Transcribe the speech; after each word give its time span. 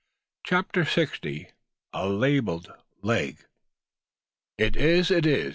CHAPTER 0.43 0.83
SIXTY. 0.83 1.49
A 1.93 2.09
LABELLED 2.09 2.71
LEG. 3.03 3.45
"It 4.57 4.75
is! 4.75 5.11
it 5.11 5.27
is!" 5.27 5.49